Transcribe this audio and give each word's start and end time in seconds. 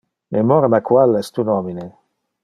Memora 0.35 0.69
me 0.75 0.79
qual 0.87 1.19
es 1.19 1.29
tu 1.35 1.45
nomine? 1.53 1.85